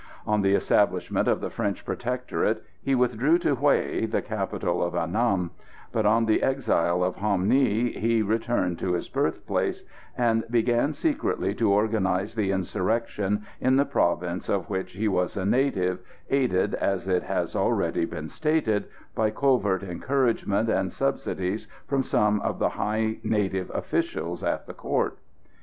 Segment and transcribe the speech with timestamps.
[0.25, 5.51] On the establishment of the French Protectorate he withdrew to Hué, the capital of Annam;
[5.91, 9.83] but on the exile of Ham Nghi he returned to his birth place,
[10.17, 15.45] and began secretly to organise the insurrection in the province of which he was a
[15.45, 15.99] native,
[16.31, 22.57] aided, as it has already been stated, by covert encouragement and subsidies from some of
[22.57, 25.15] the high native officials at the Court.